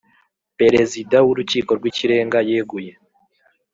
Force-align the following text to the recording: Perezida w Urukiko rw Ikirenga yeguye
Perezida 0.59 1.15
w 1.25 1.27
Urukiko 1.31 1.71
rw 1.79 1.85
Ikirenga 1.91 2.37
yeguye 2.49 2.91